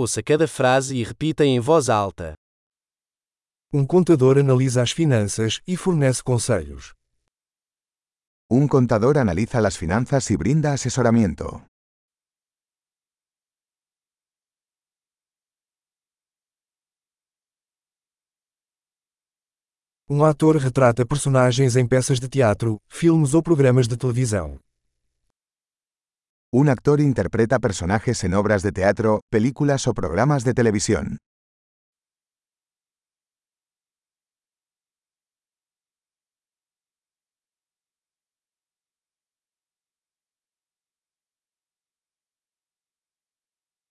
Ouça 0.00 0.22
cada 0.22 0.46
frase 0.46 0.94
e 0.94 1.02
repita 1.02 1.44
em 1.44 1.58
voz 1.58 1.88
alta. 1.88 2.34
Um 3.72 3.84
contador 3.84 4.38
analisa 4.38 4.80
as 4.80 4.92
finanças 4.92 5.60
e 5.66 5.76
fornece 5.76 6.22
conselhos. 6.22 6.94
Un 8.48 8.68
contador 8.68 9.18
analiza 9.18 9.60
las 9.60 9.76
finanzas 9.76 10.30
y 10.30 10.36
brinda 10.36 10.72
asesoramiento. 10.72 11.66
Um 20.08 20.24
ator 20.24 20.58
retrata 20.58 21.04
personagens 21.04 21.74
em 21.74 21.88
peças 21.88 22.20
de 22.20 22.28
teatro, 22.28 22.78
filmes 22.88 23.34
ou 23.34 23.42
programas 23.42 23.88
de 23.88 23.96
televisão. 23.96 24.60
Un 26.50 26.70
actor 26.70 27.02
interpreta 27.02 27.58
personajes 27.58 28.24
en 28.24 28.32
obras 28.32 28.62
de 28.62 28.72
teatro, 28.72 29.20
películas 29.28 29.86
o 29.86 29.92
programas 29.92 30.44
de 30.44 30.54
televisión. 30.54 31.18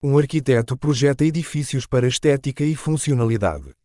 Um 0.02 0.18
arquiteto 0.18 0.78
projeta 0.78 1.26
edifícios 1.26 1.88
para 1.88 2.08
estética 2.08 2.64
e 2.64 2.76
funcionalidade. 2.76 3.78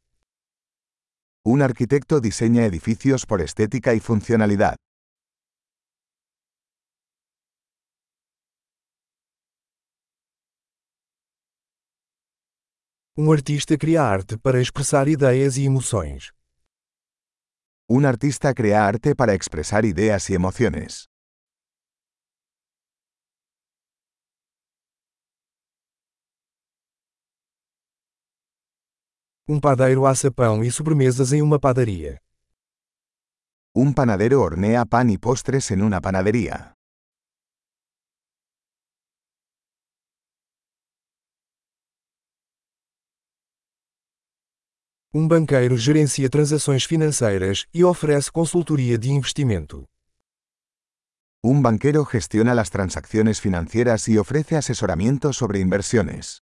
Un 1.44 1.60
arquitecto 1.60 2.20
diseña 2.20 2.64
edificios 2.64 3.26
por 3.26 3.42
estética 3.42 3.92
y 3.92 4.00
funcionalidad. 4.00 4.76
Um 13.14 13.30
artista 13.30 13.76
cria 13.76 14.02
arte 14.02 14.38
para 14.38 14.58
expressar 14.58 15.06
ideias 15.06 15.58
e 15.58 15.66
emoções. 15.66 16.32
Un 17.86 18.06
artista 18.06 18.54
crea 18.54 18.86
arte 18.86 19.14
para 19.14 19.34
expresar 19.34 19.84
ideas 19.84 20.30
y 20.30 20.34
emociones. 20.34 21.10
Um 29.46 29.60
padeiro 29.60 30.06
assa 30.06 30.30
pão 30.32 30.64
e 30.64 30.70
sobremesas 30.70 31.34
em 31.34 31.42
uma 31.42 31.58
padaria. 31.60 32.18
Un 33.74 33.92
panadero 33.92 34.40
hornea 34.40 34.86
pan 34.86 35.10
y 35.10 35.18
postres 35.18 35.70
en 35.70 35.82
una 35.82 36.00
panadería. 36.00 36.78
Um 45.14 45.28
banqueiro 45.28 45.76
gerencia 45.76 46.30
transações 46.30 46.84
financeiras 46.86 47.66
e 47.74 47.84
oferece 47.84 48.32
consultoria 48.32 48.96
de 48.96 49.10
investimento. 49.10 49.86
Un 51.44 51.60
banquero 51.60 52.02
gestiona 52.06 52.54
las 52.54 52.70
transacciones 52.70 53.38
financieras 53.38 54.08
y 54.08 54.16
ofrece 54.16 54.56
asesoramiento 54.56 55.34
sobre 55.34 55.60
inversiones. 55.60 56.40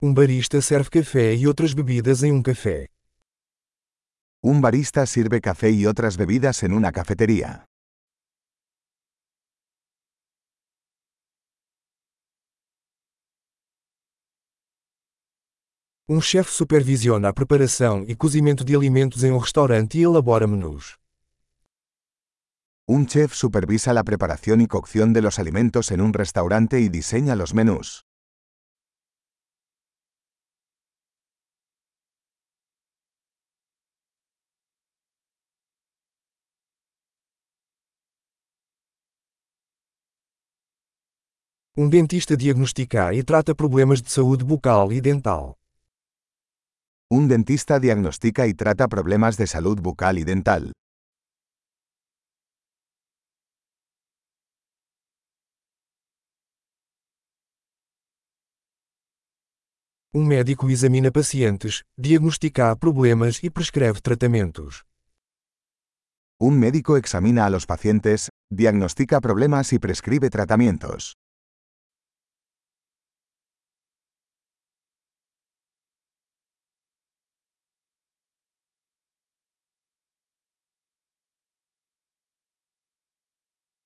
Um 0.00 0.14
barista 0.14 0.62
serve 0.62 0.88
café 0.88 1.34
e 1.34 1.46
outras 1.46 1.74
bebidas 1.74 2.22
em 2.22 2.32
um 2.32 2.42
café. 2.42 2.88
Un 4.44 4.60
barista 4.60 5.06
sirve 5.06 5.40
café 5.40 5.70
y 5.70 5.86
otras 5.86 6.16
bebidas 6.16 6.64
en 6.64 6.72
una 6.72 6.90
cafetería. 6.90 7.64
Um 16.08 16.20
chefe 16.20 16.50
supervisiona 16.50 17.28
a 17.28 17.32
preparação 17.32 18.04
e 18.08 18.16
cozimento 18.16 18.64
de 18.64 18.74
alimentos 18.74 19.22
em 19.22 19.30
um 19.30 19.38
restaurante 19.38 19.98
e 19.98 20.02
elabora 20.02 20.48
menus. 20.48 20.98
Un 22.88 23.06
chef 23.06 23.34
supervisa 23.34 23.92
la 23.92 24.02
preparación 24.02 24.60
y 24.60 24.66
cocción 24.66 25.12
de 25.12 25.22
los 25.22 25.38
alimentos 25.38 25.92
en 25.92 26.00
un 26.00 26.12
restaurante 26.12 26.80
y 26.80 26.88
diseña 26.88 27.36
los 27.36 27.54
menús. 27.54 28.04
Um 41.74 41.88
dentista 41.88 42.36
diagnostica 42.36 43.14
e 43.14 43.22
trata 43.24 43.54
problemas 43.54 44.02
de 44.02 44.10
saúde 44.10 44.44
bucal 44.44 44.92
e 44.92 45.00
dental. 45.00 45.56
Un 47.08 47.28
dentista 47.28 47.78
diagnostica 47.80 48.46
y 48.46 48.52
trata 48.52 48.88
problemas 48.88 49.38
de 49.38 49.46
salud 49.46 49.80
bucal 49.80 50.18
y 50.18 50.24
dental. 50.24 50.72
Um 60.12 60.26
médico 60.26 60.68
examina 60.68 61.10
pacientes, 61.10 61.84
diagnostica 61.96 62.76
problemas 62.76 63.42
e 63.42 63.50
prescreve 63.50 64.02
tratamentos. 64.02 64.84
Un 66.38 66.60
médico 66.60 66.98
examina 66.98 67.46
a 67.46 67.50
los 67.50 67.64
pacientes, 67.64 68.28
diagnostica 68.50 69.22
problemas 69.22 69.72
y 69.72 69.78
prescribe 69.78 70.28
tratamientos. 70.28 71.16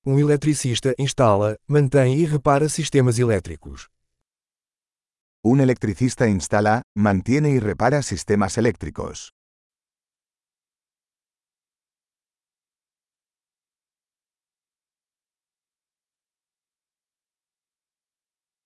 Um 0.09 0.17
eletricista 0.17 0.95
instala, 0.97 1.57
mantém 1.67 2.17
e 2.21 2.23
repara 2.23 2.69
sistemas 2.69 3.19
elétricos. 3.19 3.89
Un 5.43 5.59
electricista 5.59 6.29
instala, 6.29 6.81
mantiene 6.95 7.49
y 7.49 7.59
repara 7.59 8.01
sistemas 8.01 8.57
eléctricos. 8.57 9.33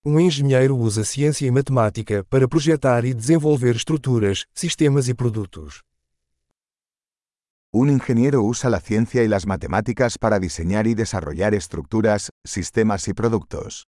Um 0.05 0.19
engenheiro 0.19 0.77
usa 0.77 1.03
ciência 1.03 1.47
e 1.47 1.51
matemática 1.51 2.23
para 2.25 2.47
projetar 2.47 3.03
e 3.03 3.15
desenvolver 3.15 3.75
estruturas, 3.75 4.45
sistemas 4.53 5.07
e 5.07 5.15
produtos. 5.15 5.81
Un 7.73 7.89
ingeniero 7.89 8.43
usa 8.43 8.69
la 8.69 8.81
ciencia 8.81 9.23
y 9.23 9.29
las 9.29 9.45
matemáticas 9.47 10.17
para 10.17 10.39
diseñar 10.39 10.87
y 10.87 10.93
desarrollar 10.93 11.55
estructuras, 11.55 12.29
sistemas 12.43 13.07
y 13.07 13.13
productos. 13.13 13.85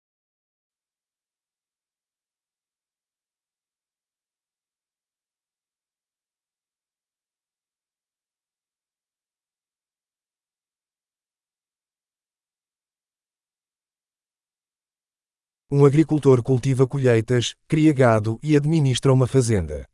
Um 15.73 15.87
agricultor 15.87 16.43
cultiva 16.43 16.87
colheitas, 16.87 17.55
cria 17.67 17.95
gado 17.95 18.39
e 18.43 18.57
administra 18.57 19.11
uma 19.11 19.27
fazenda. 19.27 19.87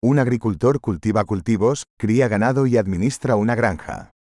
Un 0.00 0.20
agricultor 0.20 0.80
cultiva 0.80 1.24
cultivos, 1.24 1.86
cría 1.98 2.28
ganado 2.28 2.68
y 2.68 2.76
administra 2.76 3.34
una 3.34 3.56
granja. 3.56 4.12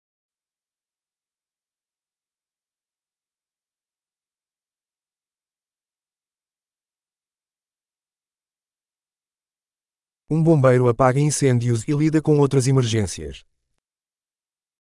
Um 10.31 10.43
bombeiro 10.43 10.89
apaga 10.89 11.21
incêndios 11.21 11.87
e 11.87 11.93
lida 11.93 12.23
com 12.23 12.39
outras 12.41 12.67
emergências. 12.67 13.45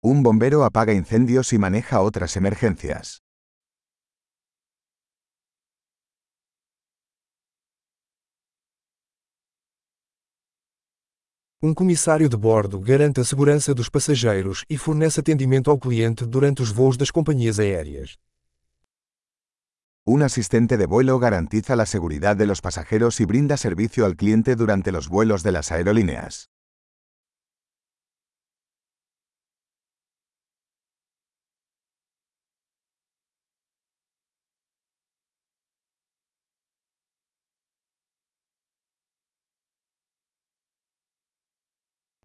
Un 0.01 0.23
bombero 0.23 0.63
apaga 0.63 0.93
incendios 0.93 1.51
y 1.51 1.57
maneja 1.57 2.01
otras 2.01 2.37
emergencias. 2.37 3.19
Um 11.61 11.73
comissário 11.73 12.29
de 12.29 12.37
bordo 12.37 12.79
garante 12.79 13.19
a 13.19 13.25
segurança 13.25 13.73
dos 13.73 13.89
passageiros 13.89 14.63
e 14.69 14.77
fornece 14.77 15.19
atendimento 15.19 15.69
ao 15.69 15.77
cliente 15.77 16.25
durante 16.25 16.61
os 16.61 16.71
voos 16.71 16.95
das 16.95 17.11
companhias 17.11 17.59
aéreas. 17.59 18.17
Un 20.07 20.23
asistente 20.23 20.77
de 20.77 20.85
vuelo 20.85 21.19
garantiza 21.19 21.75
la 21.75 21.85
seguridad 21.85 22.37
de 22.37 22.45
los 22.45 22.61
pasajeros 22.61 23.19
y 23.19 23.25
brinda 23.25 23.57
servicio 23.57 24.05
al 24.05 24.15
cliente 24.15 24.55
durante 24.55 24.93
los 24.93 25.09
vuelos 25.09 25.43
de 25.43 25.51
las 25.51 25.73
aerolíneas. 25.73 26.49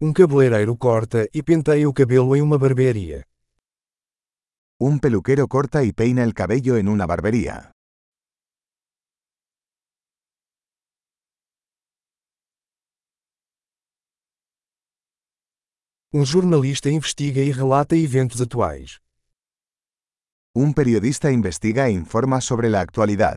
Um 0.05 0.13
cabeleireiro 0.13 0.77
corta 0.77 1.27
e 1.33 1.41
penteia 1.41 1.89
o 1.89 1.93
cabelo 1.99 2.35
em 2.35 2.41
uma 2.47 2.59
barbearia. 2.59 3.25
Un 4.79 4.99
peluquero 4.99 5.47
corta 5.47 5.83
y 5.83 5.93
peina 5.93 6.21
el 6.21 6.35
cabello 6.35 6.77
en 6.77 6.87
una 6.89 7.07
barbería. 7.07 7.71
Um 16.13 16.23
jornalista 16.23 16.91
investiga 16.91 17.41
e 17.41 17.51
relata 17.51 17.95
eventos 17.95 18.39
atuais. 18.39 18.99
Un 20.53 20.75
periodista 20.75 21.31
investiga 21.31 21.87
e 21.87 21.93
informa 21.93 22.41
sobre 22.41 22.69
la 22.69 22.81
actualidad. 22.81 23.35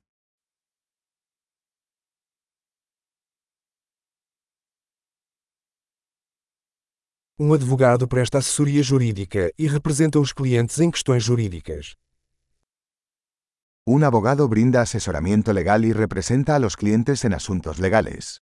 Um 7.40 7.52
advogado 7.52 8.08
presta 8.08 8.38
assessoria 8.38 8.82
jurídica 8.82 9.52
e 9.56 9.68
representa 9.68 10.18
os 10.18 10.32
clientes 10.32 10.80
em 10.80 10.90
questões 10.90 11.22
jurídicas. 11.22 11.94
Un 13.86 14.02
abogado 14.02 14.48
brinda 14.48 14.80
asesoramiento 14.80 15.52
legal 15.52 15.84
y 15.84 15.92
representa 15.92 16.56
a 16.56 16.58
los 16.58 16.74
clientes 16.74 17.24
en 17.24 17.34
asuntos 17.34 17.78
legales. 17.78 18.40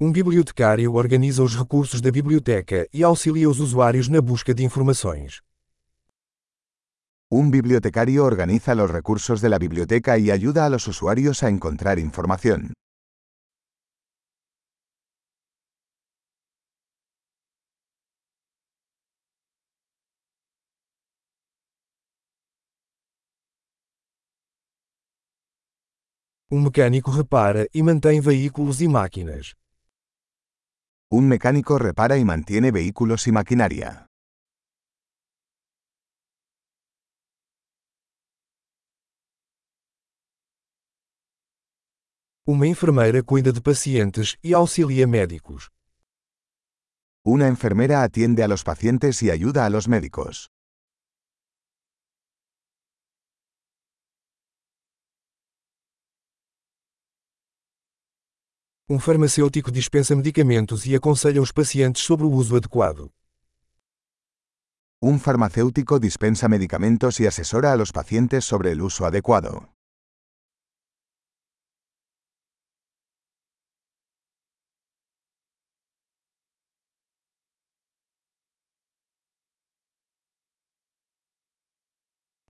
Um 0.00 0.12
bibliotecário 0.12 0.94
organiza 0.94 1.42
os 1.42 1.56
recursos 1.56 2.00
da 2.00 2.12
biblioteca 2.12 2.86
e 2.94 3.02
auxilia 3.02 3.50
os 3.50 3.58
usuários 3.58 4.08
na 4.08 4.20
busca 4.20 4.54
de 4.54 4.62
informações. 4.62 5.42
Un 7.34 7.50
bibliotecario 7.50 8.26
organiza 8.26 8.74
los 8.74 8.90
recursos 8.90 9.40
de 9.40 9.48
la 9.48 9.56
biblioteca 9.56 10.18
y 10.18 10.30
ayuda 10.30 10.66
a 10.66 10.68
los 10.68 10.86
usuarios 10.86 11.42
a 11.42 11.48
encontrar 11.48 11.98
información. 11.98 12.74
Um 26.50 26.60
mecânico 26.60 27.10
repara 27.12 27.66
e 27.72 27.82
mantém 27.82 28.20
veículos 28.20 28.82
e 28.82 28.88
máquinas. 28.88 29.54
Un 31.10 31.28
mecánico 31.28 31.78
repara 31.78 32.18
y 32.18 32.26
mantiene 32.26 32.70
vehículos 32.70 33.26
y 33.26 33.32
maquinaria. 33.32 34.11
Uma 42.44 42.66
enfermeira 42.66 43.22
cuida 43.22 43.52
de 43.52 43.60
pacientes 43.60 44.36
e 44.42 44.52
auxilia 44.52 45.06
médicos. 45.06 45.70
Una 47.24 47.46
enfermera 47.46 48.02
atiende 48.02 48.42
a 48.42 48.48
los 48.48 48.64
pacientes 48.64 49.22
y 49.22 49.30
ayuda 49.30 49.64
a 49.64 49.70
los 49.70 49.86
médicos. 49.86 50.50
Um 58.88 58.98
farmacêutico 58.98 59.70
dispensa 59.70 60.16
medicamentos 60.16 60.84
e 60.84 60.96
aconselha 60.96 61.40
os 61.40 61.52
pacientes 61.52 62.02
sobre 62.02 62.26
o 62.26 62.30
uso 62.30 62.56
adequado. 62.56 63.12
Un 65.00 65.20
farmacéutico 65.20 66.00
dispensa 66.00 66.48
medicamentos 66.48 67.20
y 67.20 67.26
asesora 67.28 67.70
a 67.70 67.76
los 67.76 67.92
pacientes 67.92 68.44
sobre 68.44 68.72
el 68.72 68.82
uso 68.82 69.06
adecuado. 69.06 69.72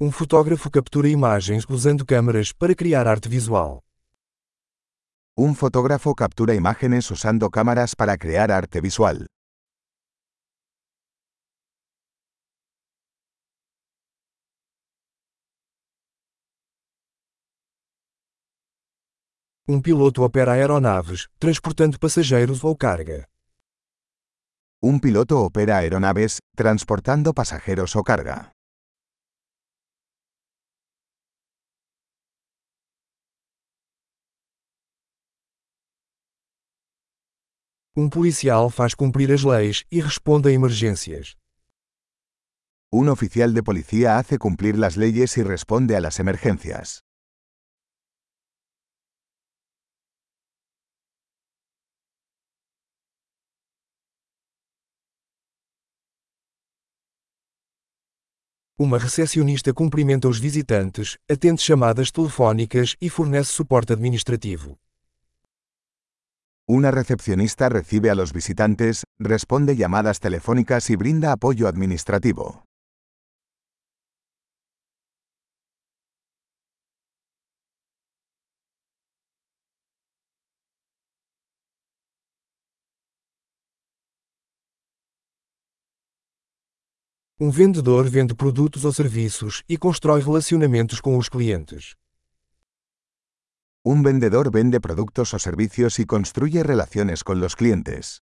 Um 0.04 0.10
fotógrafo 0.10 0.68
captura 0.68 1.08
imagens 1.08 1.64
usando 1.70 2.04
câmeras 2.04 2.52
para 2.52 2.74
criar 2.74 3.06
arte 3.06 3.28
visual. 3.28 3.84
Un 5.36 5.54
fotógrafo 5.54 6.12
captura 6.12 6.56
imágenes 6.56 7.08
usando 7.08 7.48
cámaras 7.48 7.94
para 7.94 8.18
crear 8.18 8.50
arte 8.50 8.80
visual. 8.80 9.26
Um 19.68 19.80
piloto 19.80 20.24
opera 20.24 20.54
aeronaves, 20.54 21.28
transportando 21.38 21.96
passageiros 22.00 22.64
ou 22.64 22.76
carga. 22.76 23.28
Un 24.82 24.98
piloto 24.98 25.38
opera 25.38 25.78
aeronaves, 25.78 26.38
transportando 26.56 27.32
pasajeros 27.32 27.94
o 27.94 28.02
carga. 28.02 28.51
Um 37.94 38.08
policial 38.08 38.70
faz 38.70 38.94
cumprir 38.94 39.30
as 39.30 39.42
leis 39.42 39.84
e 39.90 40.00
responde 40.00 40.48
a 40.48 40.52
emergências. 40.52 41.36
Un 42.90 43.10
oficial 43.10 43.52
de 43.52 43.62
policía 43.62 44.16
hace 44.16 44.38
cumplir 44.38 44.78
las 44.78 44.96
leyes 44.96 45.36
y 45.36 45.42
responde 45.42 45.94
a 45.94 46.00
las 46.00 46.18
emergencias. 46.18 47.04
Uma 58.78 58.98
recepcionista 58.98 59.74
cumprimenta 59.74 60.28
os 60.28 60.40
visitantes, 60.40 61.18
atende 61.28 61.60
chamadas 61.60 62.10
telefónicas 62.10 62.96
e 63.02 63.10
fornece 63.10 63.52
suporte 63.52 63.92
administrativo. 63.92 64.78
Una 66.74 66.90
recepcionista 66.90 67.68
recibe 67.68 68.08
a 68.08 68.14
los 68.14 68.32
visitantes, 68.32 69.04
responde 69.18 69.76
llamadas 69.76 70.20
telefónicas 70.20 70.88
y 70.88 70.96
brinda 70.96 71.30
apoyo 71.30 71.68
administrativo. 71.68 72.64
Um 87.38 87.50
vendedor 87.50 88.08
vende 88.08 88.34
produtos 88.34 88.86
ou 88.86 88.92
serviços 88.94 89.62
e 89.68 89.76
constrói 89.76 90.22
relacionamentos 90.22 91.02
com 91.02 91.18
os 91.18 91.28
clientes. 91.28 92.01
Un 93.84 94.04
vendedor 94.04 94.52
vende 94.52 94.80
productos 94.80 95.34
o 95.34 95.40
servicios 95.40 95.98
y 95.98 96.06
construye 96.06 96.62
relaciones 96.62 97.24
con 97.24 97.40
los 97.40 97.56
clientes. 97.56 98.22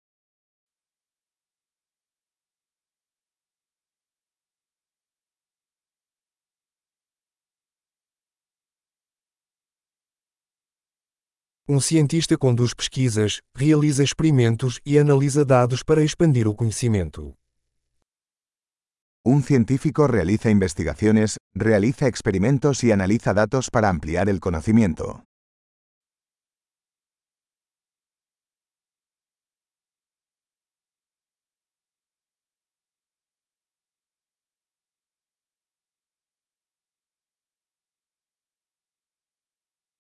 Um 11.67 11.81
cientista 11.81 12.37
conduz 12.37 12.75
pesquisas, 12.75 13.41
realiza 13.55 14.03
experimentos 14.03 14.81
e 14.85 14.99
analisa 14.99 15.45
dados 15.45 15.85
para 15.85 16.03
expandir 16.03 16.49
o 16.49 16.57
conhecimento. 16.57 17.39
Un 19.23 19.43
científico 19.43 20.09
realiza 20.09 20.51
investigaciones, 20.51 21.39
realiza 21.55 22.09
experimentos 22.09 22.83
y 22.83 22.91
analiza 22.91 23.33
datos 23.33 23.71
para 23.71 23.89
ampliar 23.89 24.29
el 24.29 24.41
conocimiento. 24.41 25.25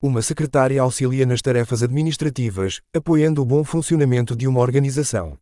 Uma 0.06 0.20
secretária 0.20 0.82
auxilia 0.82 1.24
nas 1.24 1.40
tarefas 1.40 1.82
administrativas, 1.82 2.82
apoiando 2.92 3.40
o 3.40 3.46
bom 3.46 3.64
funcionamento 3.64 4.36
de 4.36 4.46
uma 4.46 4.60
organização. 4.60 5.38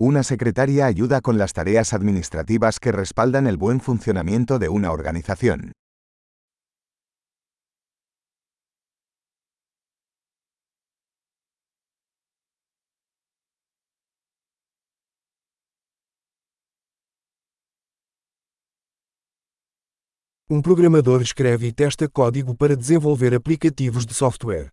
Una 0.00 0.22
secretaria 0.22 0.86
ayuda 0.86 1.20
con 1.20 1.36
las 1.36 1.52
tareas 1.52 1.92
administrativas 1.92 2.80
que 2.80 2.90
respaldan 2.90 3.46
el 3.46 3.58
buen 3.58 3.78
funcionamiento 3.78 4.58
de 4.58 4.70
una 4.70 4.90
organización. 4.90 5.72
Um 20.54 20.60
programador 20.60 21.22
escreve 21.22 21.68
e 21.68 21.72
testa 21.72 22.06
código 22.06 22.54
para 22.54 22.76
desenvolver 22.76 23.32
aplicativos 23.34 24.04
de 24.04 24.12
software. 24.12 24.70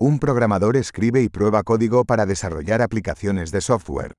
Un 0.00 0.18
programador 0.18 0.76
escribe 0.76 1.22
y 1.22 1.28
prueba 1.28 1.62
código 1.62 2.06
para 2.06 2.24
desarrollar 2.24 2.80
aplicaciones 2.80 3.50
de 3.50 3.60
software. 3.60 4.12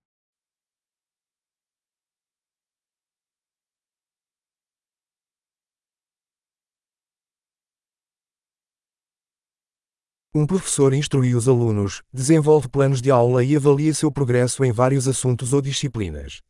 Um 10.35 10.45
professor 10.45 10.93
instrui 10.93 11.33
os 11.33 11.47
alunos, 11.47 12.03
desenvolve 12.13 12.69
planos 12.69 13.01
de 13.01 13.09
aula 13.09 13.43
e 13.43 13.55
avalia 13.55 13.91
seu 13.91 14.11
progresso 14.11 14.63
em 14.63 14.71
vários 14.71 15.07
assuntos 15.07 15.51
ou 15.51 15.63
disciplinas. 15.63 16.41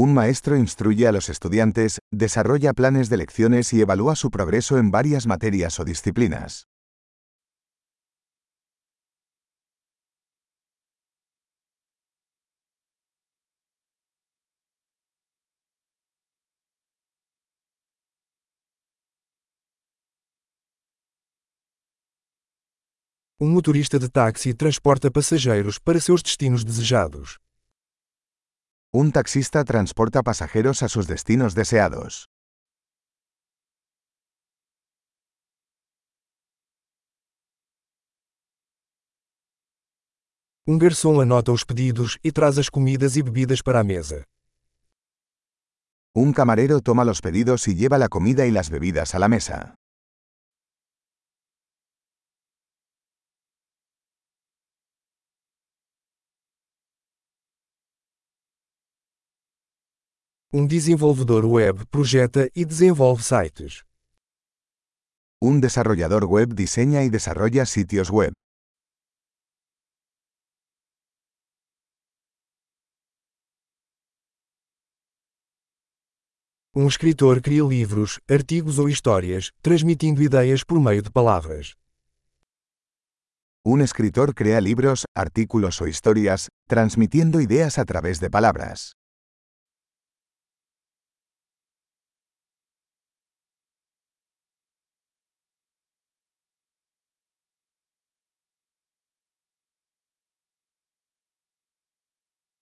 Un 0.00 0.14
maestro 0.14 0.56
instruye 0.56 1.08
a 1.08 1.10
los 1.10 1.28
estudiantes, 1.28 1.98
desarrolla 2.12 2.72
planes 2.72 3.08
de 3.08 3.16
lecciones 3.16 3.72
y 3.72 3.80
evalúa 3.80 4.14
su 4.14 4.30
progreso 4.30 4.78
en 4.78 4.92
varias 4.92 5.26
materias 5.26 5.80
o 5.80 5.84
disciplinas. 5.84 6.68
Um 23.40 23.50
motorista 23.50 23.98
de 23.98 24.08
táxi 24.08 24.54
transporta 24.54 25.10
passageiros 25.10 25.80
para 25.80 25.98
seus 25.98 26.22
destinos 26.22 26.64
desejados. 26.64 27.40
Un 29.00 29.12
taxista 29.12 29.62
transporta 29.62 30.24
pasajeros 30.24 30.82
a 30.82 30.88
sus 30.88 31.06
destinos 31.06 31.54
deseados. 31.54 32.26
Um 40.66 40.76
garçom 40.78 41.20
anota 41.20 41.52
os 41.52 41.62
pedidos 41.62 42.18
e 42.24 42.32
traz 42.32 42.58
as 42.58 42.68
comidas 42.68 43.14
e 43.14 43.22
bebidas 43.22 43.62
para 43.62 43.78
a 43.78 43.84
mesa. 43.84 44.24
Un 46.12 46.32
camarero 46.32 46.80
toma 46.80 47.04
los 47.04 47.20
pedidos 47.20 47.68
y 47.68 47.76
lleva 47.76 47.98
la 47.98 48.08
comida 48.08 48.46
y 48.46 48.50
las 48.50 48.68
bebidas 48.68 49.14
a 49.14 49.20
la 49.20 49.28
mesa. 49.28 49.77
Um 60.50 60.66
desenvolvedor 60.66 61.44
web 61.44 61.84
projeta 61.90 62.48
e 62.56 62.64
desenvolve 62.64 63.22
sites. 63.22 63.84
Un 65.42 65.60
desarrollador 65.60 66.24
web 66.24 66.54
diseña 66.54 67.04
y 67.04 67.10
desarrolla 67.10 67.66
sitios 67.66 68.08
web. 68.08 68.32
Um 76.74 76.86
escritor 76.86 77.42
cria 77.42 77.64
livros, 77.64 78.18
artigos 78.26 78.78
ou 78.78 78.88
histórias, 78.88 79.52
transmitindo 79.60 80.22
ideias 80.22 80.64
por 80.64 80.80
meio 80.80 81.02
de 81.02 81.10
palavras. 81.10 81.76
Un 83.66 83.82
escritor 83.82 84.32
crea 84.34 84.62
libros, 84.62 85.04
artículos 85.14 85.78
o 85.82 85.86
historias, 85.86 86.48
transmitiendo 86.66 87.42
ideas 87.42 87.78
a 87.78 87.84
través 87.84 88.18
de 88.18 88.30
palabras. 88.30 88.96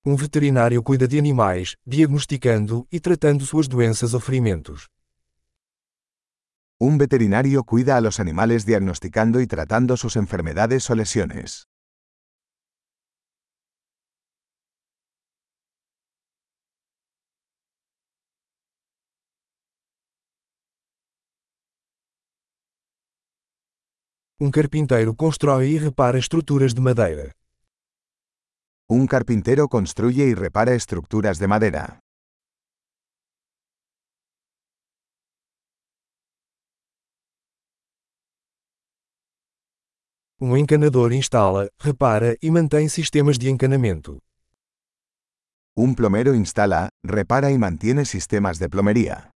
Um 0.09 0.15
veterinário 0.15 0.85
cuida 0.85 1.09
de 1.09 1.19
animais, 1.19 1.75
diagnosticando 1.85 2.87
e 2.93 3.01
tratando 3.01 3.45
suas 3.45 3.67
doenças 3.67 4.15
ou 4.15 4.21
ferimentos. 4.21 4.87
Un 6.81 6.97
veterinario 6.97 7.65
cuida 7.65 7.97
a 7.97 8.01
los 8.01 8.21
animales 8.21 8.65
diagnosticando 8.65 9.41
y 9.41 9.49
tratando 9.49 9.97
sus 9.97 10.15
enfermedades 10.15 10.89
o 10.91 10.95
lesiones. 10.95 11.67
Um 24.39 24.53
carpinteiro 24.53 25.17
constrói 25.17 25.75
e 25.75 25.79
repara 25.79 26.17
estruturas 26.17 26.73
de 26.75 26.81
madeira. 26.81 27.35
Un 28.89 29.09
carpintero 29.09 29.67
construye 29.69 30.27
y 30.27 30.35
repara 30.35 30.73
estructuras 30.75 31.41
de 31.41 31.49
madera. 31.49 31.99
Um 40.41 40.57
encanador 40.57 41.13
instala, 41.13 41.69
repara 41.81 42.37
e 42.41 42.49
mantém 42.49 42.89
sistemas 42.89 43.39
de 43.39 43.49
encanamento. 43.51 44.23
Un 45.75 45.97
plomero 45.97 46.33
instala, 46.35 46.91
repara 47.03 47.51
y 47.51 47.59
mantiene 47.59 48.05
sistemas 48.05 48.61
de 48.61 48.69
plomería. 48.69 49.33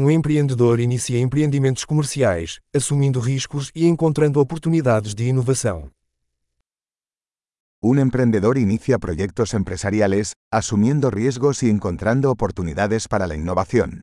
Um 0.00 0.08
empreendedor 0.12 0.78
inicia 0.78 1.18
empreendimentos 1.18 1.84
comerciais, 1.84 2.60
assumindo 2.72 3.18
riscos 3.18 3.72
e 3.74 3.84
encontrando 3.88 4.38
oportunidades 4.38 5.12
de 5.12 5.26
inovação. 5.26 5.90
Un 7.82 7.98
emprendedor 7.98 8.58
inicia 8.58 9.00
proyectos 9.00 9.54
empresariales, 9.54 10.34
asumiendo 10.52 11.10
riesgos 11.10 11.64
y 11.64 11.68
encontrando 11.68 12.30
oportunidades 12.30 13.08
para 13.08 13.26
la 13.26 13.34
innovación. 13.34 14.02